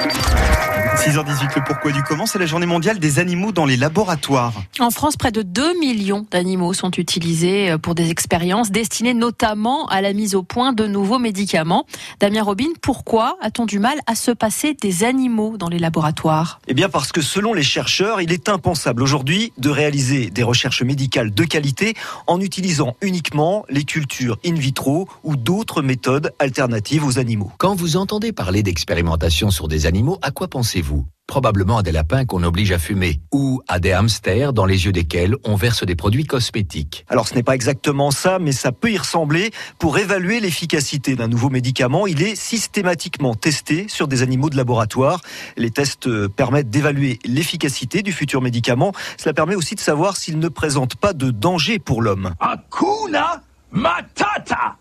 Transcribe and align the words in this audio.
Thank 0.00 0.32
you. 0.32 0.37
6h18, 0.78 1.56
le 1.56 1.64
pourquoi 1.64 1.90
du 1.90 2.02
comment, 2.02 2.26
c'est 2.26 2.38
la 2.38 2.46
journée 2.46 2.66
mondiale 2.66 2.98
des 2.98 3.18
animaux 3.18 3.50
dans 3.50 3.64
les 3.64 3.76
laboratoires. 3.76 4.52
En 4.78 4.90
France, 4.90 5.16
près 5.16 5.32
de 5.32 5.42
2 5.42 5.78
millions 5.80 6.24
d'animaux 6.30 6.72
sont 6.72 6.90
utilisés 6.92 7.72
euh, 7.72 7.78
pour 7.78 7.94
des 7.96 8.10
expériences 8.10 8.70
destinées 8.70 9.14
notamment 9.14 9.86
à 9.88 10.00
la 10.00 10.12
mise 10.12 10.34
au 10.34 10.42
point 10.42 10.72
de 10.72 10.86
nouveaux 10.86 11.18
médicaments. 11.18 11.84
Damien 12.20 12.42
Robin, 12.42 12.68
pourquoi 12.80 13.36
a-t-on 13.40 13.66
du 13.66 13.78
mal 13.78 13.98
à 14.06 14.14
se 14.14 14.30
passer 14.30 14.74
des 14.74 15.02
animaux 15.02 15.56
dans 15.56 15.68
les 15.68 15.78
laboratoires? 15.78 16.60
Eh 16.68 16.74
bien 16.74 16.88
parce 16.88 17.10
que 17.10 17.22
selon 17.22 17.54
les 17.54 17.62
chercheurs, 17.62 18.20
il 18.20 18.32
est 18.32 18.48
impensable 18.48 19.02
aujourd'hui 19.02 19.52
de 19.58 19.70
réaliser 19.70 20.30
des 20.30 20.42
recherches 20.44 20.82
médicales 20.82 21.32
de 21.32 21.44
qualité 21.44 21.94
en 22.26 22.40
utilisant 22.40 22.96
uniquement 23.00 23.64
les 23.68 23.84
cultures 23.84 24.38
in 24.44 24.54
vitro 24.54 25.08
ou 25.24 25.34
d'autres 25.34 25.82
méthodes 25.82 26.32
alternatives 26.38 27.04
aux 27.04 27.18
animaux. 27.18 27.50
Quand 27.58 27.74
vous 27.74 27.96
entendez 27.96 28.32
parler 28.32 28.62
d'expérimentation 28.62 29.50
sur 29.50 29.66
des 29.66 29.86
animaux, 29.86 30.18
à 30.22 30.30
quoi 30.30 30.48
pensez-vous? 30.68 31.06
Probablement 31.26 31.78
à 31.78 31.82
des 31.82 31.92
lapins 31.92 32.26
qu'on 32.26 32.42
oblige 32.42 32.72
à 32.72 32.78
fumer, 32.78 33.20
ou 33.32 33.62
à 33.68 33.78
des 33.78 33.92
hamsters 33.92 34.52
dans 34.52 34.66
les 34.66 34.84
yeux 34.84 34.92
desquels 34.92 35.34
on 35.44 35.56
verse 35.56 35.82
des 35.82 35.96
produits 35.96 36.26
cosmétiques. 36.26 37.06
Alors 37.08 37.26
ce 37.26 37.34
n'est 37.34 37.42
pas 37.42 37.54
exactement 37.54 38.10
ça, 38.10 38.38
mais 38.38 38.52
ça 38.52 38.70
peut 38.70 38.90
y 38.90 38.98
ressembler. 38.98 39.50
Pour 39.78 39.96
évaluer 39.98 40.40
l'efficacité 40.40 41.16
d'un 41.16 41.28
nouveau 41.28 41.48
médicament, 41.48 42.06
il 42.06 42.22
est 42.22 42.34
systématiquement 42.34 43.34
testé 43.34 43.86
sur 43.88 44.08
des 44.08 44.22
animaux 44.22 44.50
de 44.50 44.56
laboratoire. 44.56 45.22
Les 45.56 45.70
tests 45.70 46.06
euh, 46.06 46.28
permettent 46.28 46.70
d'évaluer 46.70 47.18
l'efficacité 47.24 48.02
du 48.02 48.12
futur 48.12 48.42
médicament. 48.42 48.92
Cela 49.16 49.32
permet 49.32 49.54
aussi 49.54 49.74
de 49.74 49.80
savoir 49.80 50.18
s'il 50.18 50.38
ne 50.38 50.48
présente 50.48 50.96
pas 50.96 51.14
de 51.14 51.30
danger 51.30 51.78
pour 51.78 52.02
l'homme. 52.02 52.34
Hakuna 52.40 53.42
Matata 53.70 54.76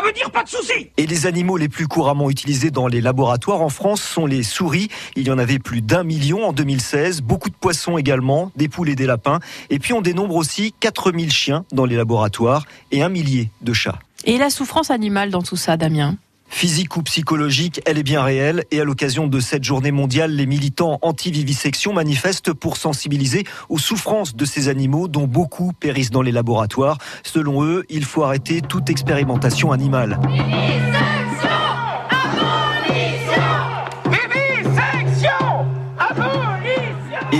ça 0.00 0.06
veut 0.06 0.12
dire 0.12 0.30
pas 0.30 0.44
de 0.44 0.48
soucis 0.48 0.88
Et 0.96 1.06
les 1.06 1.26
animaux 1.26 1.58
les 1.58 1.68
plus 1.68 1.86
couramment 1.86 2.30
utilisés 2.30 2.70
dans 2.70 2.86
les 2.86 3.02
laboratoires 3.02 3.60
en 3.60 3.68
France 3.68 4.00
sont 4.00 4.24
les 4.24 4.42
souris. 4.42 4.88
Il 5.14 5.26
y 5.26 5.30
en 5.30 5.38
avait 5.38 5.58
plus 5.58 5.82
d'un 5.82 6.04
million 6.04 6.46
en 6.46 6.52
2016. 6.52 7.20
Beaucoup 7.20 7.50
de 7.50 7.54
poissons 7.54 7.98
également, 7.98 8.50
des 8.56 8.68
poules 8.68 8.88
et 8.88 8.94
des 8.94 9.04
lapins. 9.04 9.40
Et 9.68 9.78
puis 9.78 9.92
on 9.92 10.00
dénombre 10.00 10.36
aussi 10.36 10.72
4000 10.80 11.30
chiens 11.30 11.64
dans 11.72 11.84
les 11.84 11.96
laboratoires 11.96 12.64
et 12.92 13.02
un 13.02 13.10
millier 13.10 13.50
de 13.60 13.74
chats. 13.74 13.98
Et 14.24 14.38
la 14.38 14.48
souffrance 14.48 14.90
animale 14.90 15.30
dans 15.30 15.42
tout 15.42 15.56
ça, 15.56 15.76
Damien? 15.76 16.16
Physique 16.50 16.96
ou 16.96 17.02
psychologique, 17.02 17.80
elle 17.86 17.96
est 17.96 18.02
bien 18.02 18.22
réelle 18.22 18.64
et 18.70 18.80
à 18.80 18.84
l'occasion 18.84 19.28
de 19.28 19.40
cette 19.40 19.64
journée 19.64 19.92
mondiale, 19.92 20.32
les 20.32 20.46
militants 20.46 20.98
anti-vivisection 21.00 21.92
manifestent 21.92 22.52
pour 22.52 22.76
sensibiliser 22.76 23.44
aux 23.68 23.78
souffrances 23.78 24.34
de 24.34 24.44
ces 24.44 24.68
animaux 24.68 25.08
dont 25.08 25.26
beaucoup 25.26 25.72
périssent 25.72 26.10
dans 26.10 26.22
les 26.22 26.32
laboratoires. 26.32 26.98
Selon 27.22 27.64
eux, 27.64 27.84
il 27.88 28.04
faut 28.04 28.24
arrêter 28.24 28.60
toute 28.60 28.90
expérimentation 28.90 29.72
animale. 29.72 30.18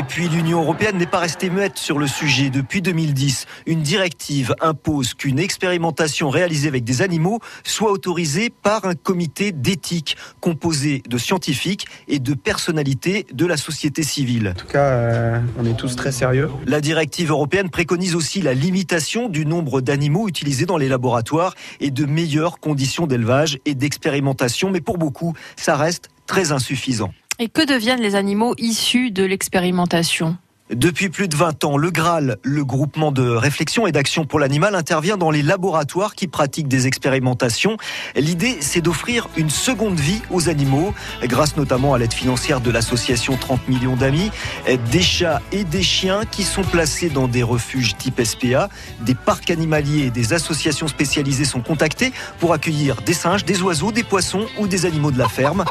Et 0.00 0.02
puis 0.02 0.30
l'Union 0.30 0.62
européenne 0.62 0.96
n'est 0.96 1.04
pas 1.04 1.18
restée 1.18 1.50
muette 1.50 1.76
sur 1.76 1.98
le 1.98 2.06
sujet. 2.06 2.48
Depuis 2.48 2.80
2010, 2.80 3.44
une 3.66 3.82
directive 3.82 4.54
impose 4.62 5.12
qu'une 5.12 5.38
expérimentation 5.38 6.30
réalisée 6.30 6.68
avec 6.68 6.84
des 6.84 7.02
animaux 7.02 7.38
soit 7.64 7.92
autorisée 7.92 8.48
par 8.48 8.86
un 8.86 8.94
comité 8.94 9.52
d'éthique 9.52 10.16
composé 10.40 11.02
de 11.06 11.18
scientifiques 11.18 11.86
et 12.08 12.18
de 12.18 12.32
personnalités 12.32 13.26
de 13.30 13.44
la 13.44 13.58
société 13.58 14.02
civile. 14.02 14.54
En 14.56 14.58
tout 14.58 14.68
cas, 14.68 14.84
euh, 14.84 15.40
on 15.58 15.66
est 15.66 15.76
tous 15.76 15.94
très 15.96 16.12
sérieux. 16.12 16.48
La 16.64 16.80
directive 16.80 17.30
européenne 17.30 17.68
préconise 17.68 18.14
aussi 18.14 18.40
la 18.40 18.54
limitation 18.54 19.28
du 19.28 19.44
nombre 19.44 19.82
d'animaux 19.82 20.28
utilisés 20.28 20.64
dans 20.64 20.78
les 20.78 20.88
laboratoires 20.88 21.54
et 21.78 21.90
de 21.90 22.06
meilleures 22.06 22.58
conditions 22.58 23.06
d'élevage 23.06 23.58
et 23.66 23.74
d'expérimentation. 23.74 24.70
Mais 24.70 24.80
pour 24.80 24.96
beaucoup, 24.96 25.34
ça 25.56 25.76
reste 25.76 26.08
très 26.26 26.52
insuffisant. 26.52 27.10
Et 27.42 27.48
que 27.48 27.64
deviennent 27.64 28.02
les 28.02 28.16
animaux 28.16 28.54
issus 28.58 29.10
de 29.10 29.24
l'expérimentation? 29.24 30.36
Depuis 30.68 31.08
plus 31.08 31.26
de 31.26 31.34
20 31.34 31.64
ans, 31.64 31.78
le 31.78 31.90
Graal, 31.90 32.36
le 32.42 32.64
groupement 32.66 33.12
de 33.12 33.26
réflexion 33.28 33.86
et 33.86 33.92
d'action 33.92 34.26
pour 34.26 34.38
l'animal, 34.38 34.74
intervient 34.74 35.16
dans 35.16 35.30
les 35.30 35.40
laboratoires 35.40 36.14
qui 36.14 36.28
pratiquent 36.28 36.68
des 36.68 36.86
expérimentations. 36.86 37.78
L'idée, 38.14 38.58
c'est 38.60 38.82
d'offrir 38.82 39.26
une 39.38 39.48
seconde 39.48 39.98
vie 39.98 40.20
aux 40.30 40.50
animaux, 40.50 40.92
grâce 41.24 41.56
notamment 41.56 41.94
à 41.94 41.98
l'aide 41.98 42.12
financière 42.12 42.60
de 42.60 42.70
l'association 42.70 43.38
30 43.38 43.68
millions 43.68 43.96
d'amis, 43.96 44.30
des 44.92 45.02
chats 45.02 45.40
et 45.50 45.64
des 45.64 45.82
chiens 45.82 46.26
qui 46.30 46.42
sont 46.42 46.62
placés 46.62 47.08
dans 47.08 47.26
des 47.26 47.42
refuges 47.42 47.96
type 47.96 48.22
SPA, 48.22 48.68
des 49.00 49.14
parcs 49.14 49.50
animaliers 49.50 50.08
et 50.08 50.10
des 50.10 50.34
associations 50.34 50.88
spécialisées 50.88 51.46
sont 51.46 51.62
contactés 51.62 52.12
pour 52.38 52.52
accueillir 52.52 53.00
des 53.00 53.14
singes, 53.14 53.46
des 53.46 53.62
oiseaux, 53.62 53.92
des 53.92 54.04
poissons 54.04 54.46
ou 54.58 54.68
des 54.68 54.84
animaux 54.84 55.10
de 55.10 55.18
la 55.18 55.28
ferme. 55.28 55.64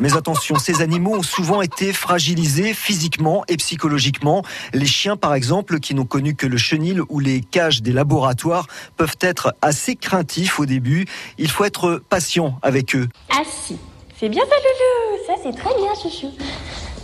Mais 0.00 0.16
attention, 0.16 0.56
ces 0.56 0.80
animaux 0.80 1.16
ont 1.16 1.22
souvent 1.22 1.60
été 1.60 1.92
fragilisés 1.92 2.72
physiquement 2.72 3.44
et 3.48 3.58
psychologiquement. 3.58 4.42
Les 4.72 4.86
chiens, 4.86 5.16
par 5.16 5.34
exemple, 5.34 5.78
qui 5.78 5.94
n'ont 5.94 6.06
connu 6.06 6.34
que 6.34 6.46
le 6.46 6.56
chenil 6.56 7.02
ou 7.10 7.20
les 7.20 7.42
cages 7.42 7.82
des 7.82 7.92
laboratoires, 7.92 8.66
peuvent 8.96 9.18
être 9.20 9.54
assez 9.60 9.96
craintifs 9.96 10.58
au 10.58 10.64
début. 10.64 11.06
Il 11.36 11.50
faut 11.50 11.64
être 11.64 12.02
patient 12.08 12.58
avec 12.62 12.96
eux. 12.96 13.08
Ah 13.30 13.42
si, 13.44 13.76
c'est 14.18 14.30
bien 14.30 14.42
ça, 14.48 14.56
Loulou. 14.56 15.22
Ça, 15.26 15.34
c'est 15.42 15.56
très 15.56 15.74
bien, 15.76 15.92
chouchou. 15.94 16.32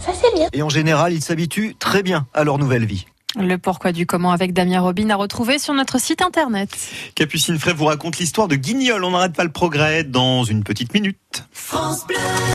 Ça, 0.00 0.12
c'est 0.14 0.34
bien. 0.34 0.48
Et 0.54 0.62
en 0.62 0.70
général, 0.70 1.12
ils 1.12 1.22
s'habituent 1.22 1.76
très 1.78 2.02
bien 2.02 2.26
à 2.32 2.44
leur 2.44 2.56
nouvelle 2.56 2.86
vie. 2.86 3.06
Le 3.38 3.58
pourquoi 3.58 3.92
du 3.92 4.06
comment 4.06 4.32
avec 4.32 4.54
Damien 4.54 4.80
Robin 4.80 5.10
à 5.10 5.16
retrouver 5.16 5.58
sur 5.58 5.74
notre 5.74 6.00
site 6.00 6.22
internet. 6.22 6.70
Capucine 7.14 7.58
Fray 7.58 7.74
vous 7.74 7.84
raconte 7.84 8.16
l'histoire 8.18 8.48
de 8.48 8.56
Guignol. 8.56 9.04
On 9.04 9.10
n'arrête 9.10 9.34
pas 9.34 9.44
le 9.44 9.52
progrès 9.52 10.04
dans 10.04 10.44
une 10.44 10.64
petite 10.64 10.94
minute. 10.94 11.44
France 11.52 12.06
Bleu. 12.06 12.16